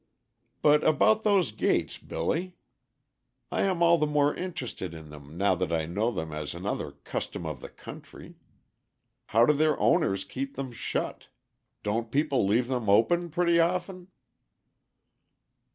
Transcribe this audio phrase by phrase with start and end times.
[0.63, 2.55] "But about those gates, Billy.
[3.51, 6.93] I am all the more interested in them now that I know them as another
[6.93, 8.33] 'custom of the country.'
[9.27, 11.27] How do their owners keep them shut?
[11.83, 14.07] Don't people leave them open pretty often?"